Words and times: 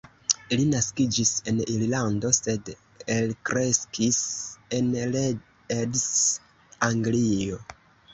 Li 0.59 0.63
naskiĝis 0.67 1.31
en 1.49 1.57
Irlando, 1.73 2.31
sed 2.37 2.71
elkreskis 3.15 4.17
en 4.79 4.89
Leeds, 5.13 6.03
Anglio. 6.89 7.61